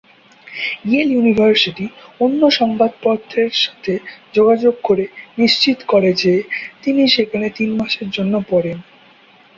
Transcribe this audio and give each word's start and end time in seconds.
Yale 0.85 1.09
University, 1.11 1.85
অন্য 2.19 2.41
সংবাদপত্রের 2.51 3.51
সাথে 3.55 3.93
যোগাযোগ 4.33 4.75
করে, 4.83 5.05
নিশ্চিত 5.37 5.77
করে 5.83 6.09
যে 6.13 6.33
তিনি 6.83 7.01
সেখানে 7.07 7.47
তিন 7.49 7.69
মাসের 7.79 8.07
জন্য 8.09 8.33
পড়েন। 8.49 8.77